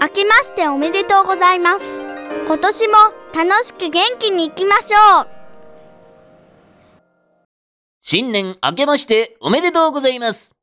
[0.00, 1.84] 明けましておめでとうございます。
[2.46, 2.94] 今年も
[3.34, 5.26] 楽しく元気に行きましょう。
[8.00, 10.59] 新年明けましておめでとうございます。